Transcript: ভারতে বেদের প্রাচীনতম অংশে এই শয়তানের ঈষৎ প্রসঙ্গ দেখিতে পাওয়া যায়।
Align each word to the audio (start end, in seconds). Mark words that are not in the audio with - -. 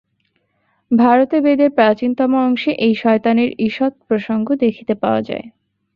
ভারতে 0.91 1.37
বেদের 1.41 1.69
প্রাচীনতম 1.71 2.31
অংশে 2.41 2.71
এই 2.85 2.93
শয়তানের 2.95 3.49
ঈষৎ 3.59 3.93
প্রসঙ্গ 4.07 4.47
দেখিতে 4.63 4.93
পাওয়া 4.95 5.21
যায়। 5.21 5.45